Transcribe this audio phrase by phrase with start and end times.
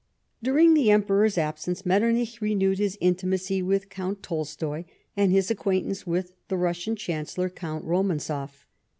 [0.41, 4.85] During the Emperor's absence Metternich renewed his intimacy with Count Tolstoy,
[5.15, 8.65] and his acquaintance with the Russian Chancellor, Count RomanzofF.